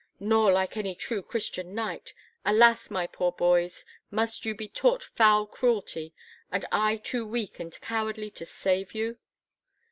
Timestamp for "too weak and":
6.97-7.79